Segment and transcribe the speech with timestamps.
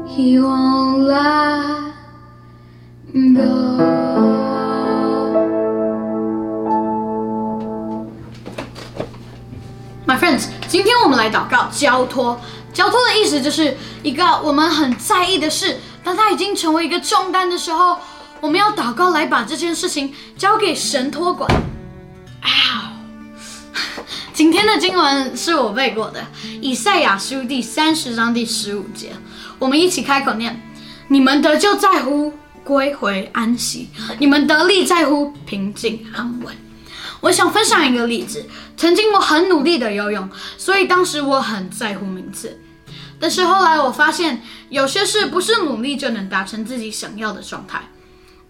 [0.09, 1.93] He won't let
[3.35, 3.43] go.
[10.07, 12.41] My friends，今天我们来祷告交托。
[12.73, 17.99] 交托的意思就是一个我们很在意的事，当它已经成为一个重担的时候，
[18.41, 21.49] 我们要祷告来把这件事情交给神托管。
[22.41, 22.88] 啊！
[24.39, 26.25] 今天的经文是我背过的，
[26.61, 29.11] 以赛亚书第三十章第十五节，
[29.59, 30.63] 我们一起开口念：
[31.09, 32.33] 你们得救在乎
[32.63, 33.89] 归回安息，
[34.21, 36.55] 你们得力在乎平静安稳。
[37.19, 38.47] 我想分享一个例子。
[38.77, 42.61] 曾经我很努力的游泳，所以当时我很在乎名次。
[43.19, 47.83] 但是后来我发现，有些事不是努力就能达成自己想要的状态。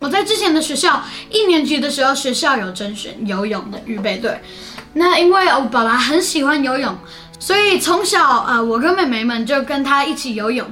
[0.01, 4.43] 我在之前的学校一年级的时候，学校有甄选游泳的预备队。
[4.99, 6.93] 那因为我爸爸很喜欢游泳，
[7.39, 10.67] 所以从小呃，我跟妹妹们就跟他一起游泳。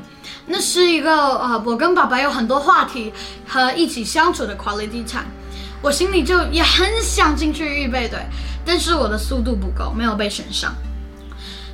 [0.49, 3.13] 那是一个呃，我跟爸爸有很多话题
[3.47, 5.25] 和一起相处的 quality time。
[5.81, 8.19] 我心里就也很想进去预备队，
[8.65, 10.75] 但是我的速度不够，没有被选上。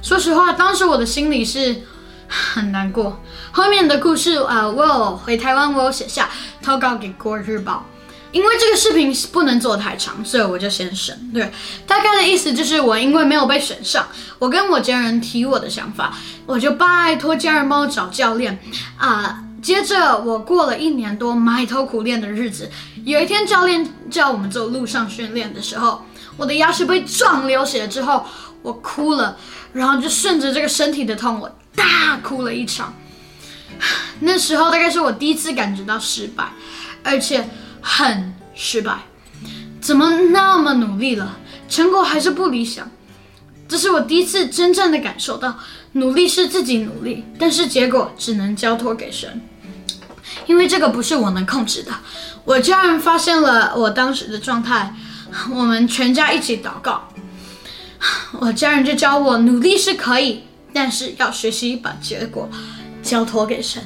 [0.03, 1.83] 说实话，当时我的心里是
[2.29, 3.21] 很难过。
[3.51, 6.29] 后面的故事，呃，我有回台湾，我有写下
[6.61, 7.87] 投稿给《国日报》，
[8.33, 11.15] 因为这个视频不能做太长，所以我就先省。
[11.33, 11.53] 对，
[11.87, 16.17] 大概的意思就是我因为没有被选上，我跟我家人提我的想法，
[16.47, 18.59] 我就拜托家人帮我找教练
[18.97, 19.45] 啊。
[19.63, 22.69] 接着我过了一年多埋头苦练的日子，
[23.05, 26.05] 有一天教练叫我们做路上训练的时候，
[26.37, 28.27] 我的牙齿被撞流血之后，
[28.63, 29.37] 我哭了，
[29.73, 32.93] 然后就顺着这个身体的痛，我大哭了一场。
[34.19, 36.45] 那时候大概是我第一次感觉到失败，
[37.05, 37.49] 而且
[37.83, 39.01] 很失败。
[39.81, 41.39] 怎么那么努力了，
[41.69, 42.91] 成果还是不理想？
[43.69, 45.59] 这是我第一次真正的感受到，
[45.93, 49.43] 努力是自己努力，但是结果只能交托给神。
[50.47, 51.93] 因为这个不是我能控制的。
[52.45, 54.95] 我家人发现了我当时的状态，
[55.51, 57.09] 我们全家一起祷告。
[58.33, 62.51] 我家人就教我，努力是可以，但是要学习把结果
[63.03, 63.83] 交托给神，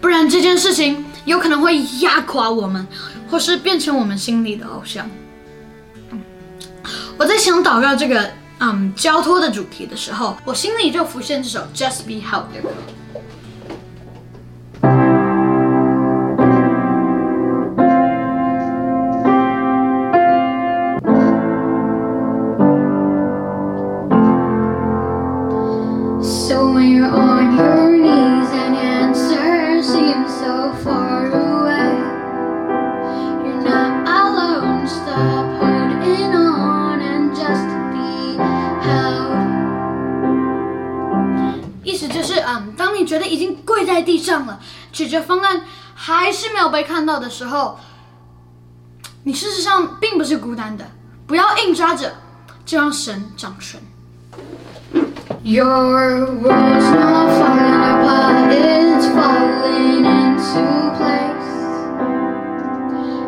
[0.00, 2.86] 不然这件事情有可能会压垮我们，
[3.30, 5.08] 或是变成我们心里的偶像。
[7.16, 12.70] 我在想祷告这个嗯交托的主题的时候，我心里就浮现这首《Just Be Held》的歌。
[43.12, 44.58] 觉得已经跪在地上了
[44.90, 47.78] 解决方案还是没有被看到的时候
[49.24, 50.92] 你事实上并不是孤单的
[51.26, 52.14] 不要硬抓着
[52.64, 53.78] 就让神掌权。
[55.42, 55.66] Your
[56.40, 60.62] words not falling apart is falling into
[60.96, 61.52] place.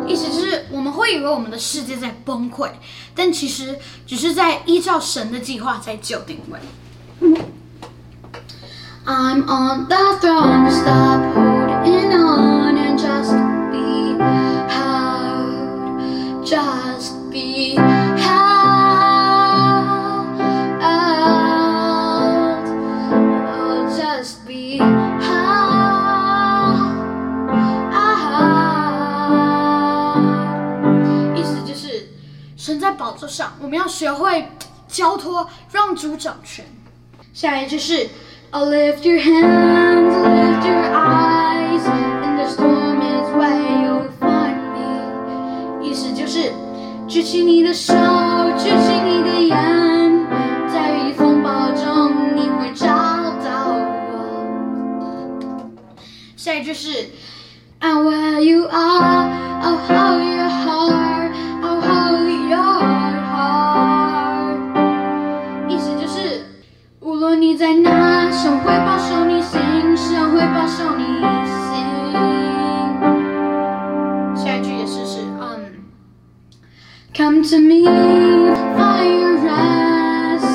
[0.07, 2.71] 意思就是我们会以为我们的世界在崩溃
[3.13, 3.77] 但其实
[4.07, 6.59] 只是在依照神的计划在救定位。
[9.07, 13.33] I'm on the throne, stop holding on and just
[13.71, 14.17] be
[14.67, 18.25] held, just be held,
[23.51, 25.35] oh, just be held.
[31.35, 32.09] 意思就是，
[32.57, 34.51] 神在宝座上，我们要学会
[34.87, 36.65] 交托，让主掌权。
[37.33, 38.09] 下一句是
[38.54, 41.84] Oh, lift your hands, lift your eyes,
[42.24, 45.80] in the storm is where you'll find me。
[45.80, 46.52] 意思就是，
[47.06, 47.94] 举起你的手，
[48.58, 49.00] 举起
[74.85, 75.83] 下一句也是，嗯
[77.15, 77.87] ，Come to me,
[78.77, 80.45] find your rest，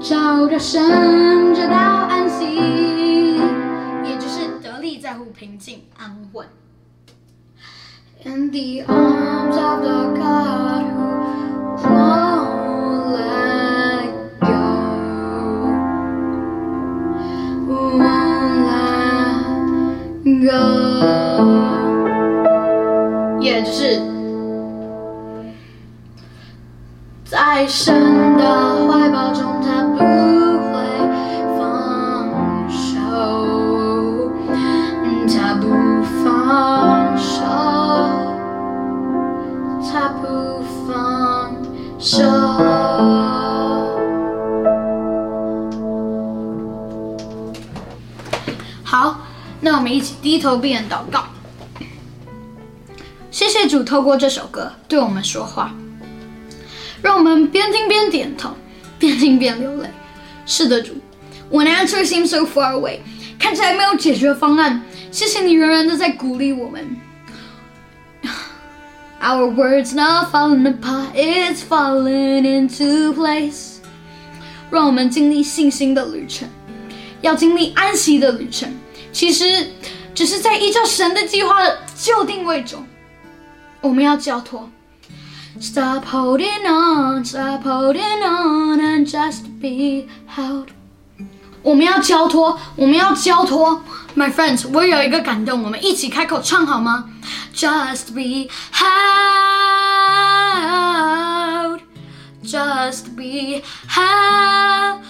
[0.00, 2.44] 找到神，找到安息，
[4.04, 6.46] 也就是得力在乎平静安稳。
[8.24, 11.01] In the arms of the God
[23.72, 23.98] 是
[27.24, 28.44] 在神的
[28.86, 29.96] 怀抱中，他不
[30.68, 30.76] 会
[31.56, 31.58] 放
[32.68, 33.00] 手，
[35.26, 35.64] 他不
[36.22, 37.40] 放手，
[39.90, 41.56] 他不放
[41.98, 42.22] 手。
[48.84, 49.16] 好，
[49.60, 51.24] 那我们一起低头闭眼祷告。
[53.72, 55.74] 主透过这首歌对我们说话，
[57.00, 58.50] 让我们边听边点头，
[58.98, 59.88] 边听边流泪。
[60.44, 60.92] 是的，主
[61.50, 62.98] ，When answer seems so far away，
[63.38, 66.98] 看起来没有解决方案，谢谢你仍然的在鼓励我们。
[69.22, 73.76] Our words not falling apart, it's falling into place。
[74.70, 76.46] 让我们经历信心的旅程，
[77.22, 78.70] 要经历安息的旅程。
[79.12, 79.66] 其实，
[80.14, 82.84] 只是在依照神的计划的就定位中，
[83.81, 84.69] 我们要交托。
[85.59, 90.67] Stop holding on, stop holding on, and just be held。
[91.63, 93.83] 我们要交托，我们要交托。
[94.15, 97.09] My friends，我有一个感动，我们一起开口唱好吗？
[97.55, 99.01] Just be held,
[102.43, 105.01] just be held.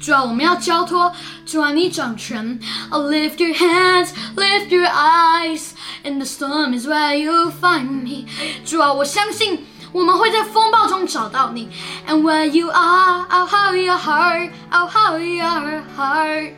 [0.00, 1.12] 主啊，我们要交托，
[1.46, 2.60] 主啊，你掌权。
[2.90, 5.70] Oh, lift your hands, lift your eyes,
[6.04, 8.26] and the storm is where you'll find me.
[8.64, 11.68] 主啊，我相信我们会在风暴中找到你。
[12.08, 16.52] And where you are, I'll hold your heart, I'll hold your heart.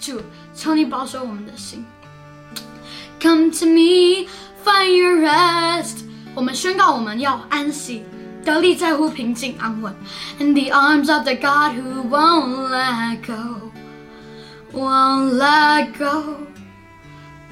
[0.00, 0.20] 主，
[0.54, 1.84] 求你保守我们的心。
[3.20, 4.28] Come to me,
[4.64, 6.04] find your rest.
[6.34, 8.04] 我们宣告我们要安息。
[8.44, 9.94] 得力在乎平静安稳，
[10.40, 13.70] in the arms of the God who won't let go,
[14.72, 16.38] won't let go,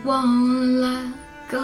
[0.05, 1.13] won't let
[1.50, 1.58] go。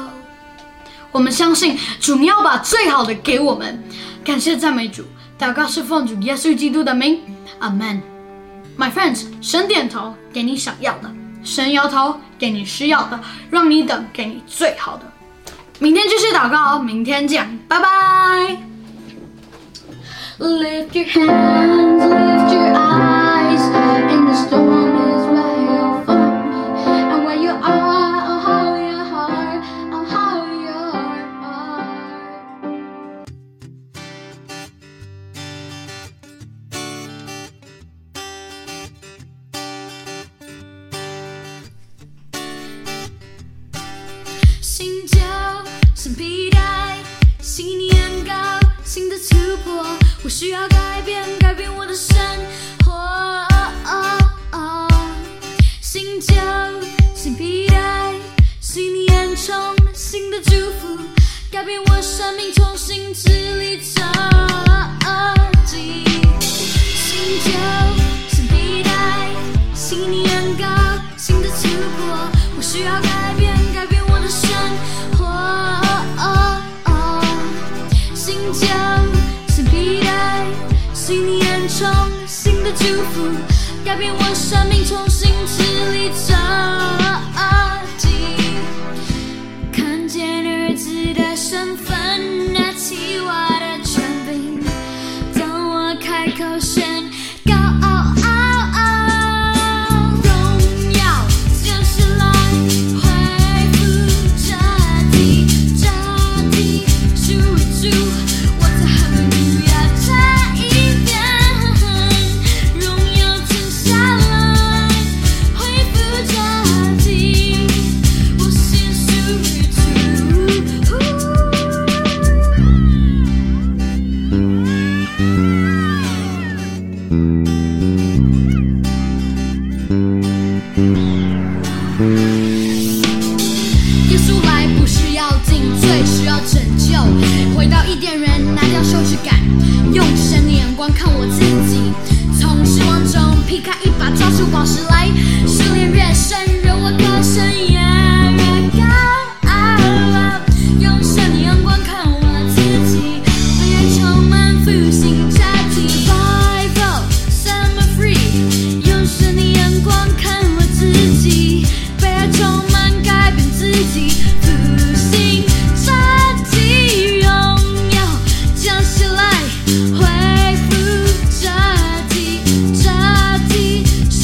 [1.11, 3.83] 我们相信主，要把最好的给我们。
[4.23, 5.03] 感谢赞美主，
[5.37, 7.19] 祷告是奉主耶稣基督的名，
[7.59, 8.01] 阿门。
[8.77, 11.11] My friends，神点头给你想要的，
[11.43, 13.19] 神摇头给你需要的，
[13.49, 15.03] 让你等给你最好的。
[15.79, 18.57] 明天继续祷告哦，明天见，拜拜。
[20.39, 22.90] Lift your hands, lift your eyes,
[50.23, 52.15] 我需要改变，改变我的生
[52.85, 52.91] 活。
[55.81, 56.33] 新旧、
[57.13, 58.13] 新皮带，
[58.59, 60.97] 信念充满新的祝福，
[61.51, 63.77] 改变我生命，重新支离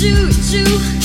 [0.08, 0.97] choo-choo